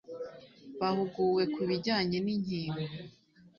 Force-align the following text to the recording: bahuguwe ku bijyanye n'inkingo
bahuguwe 0.79 1.43
ku 1.53 1.61
bijyanye 1.69 2.17
n'inkingo 2.25 2.81